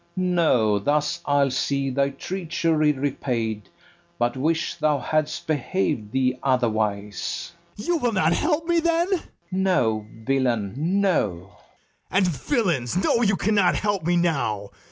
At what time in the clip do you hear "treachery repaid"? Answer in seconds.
2.09-3.69